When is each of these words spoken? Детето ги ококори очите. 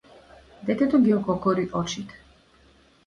Детето 0.69 1.01
ги 1.03 1.13
ококори 1.17 1.67
очите. 1.83 2.21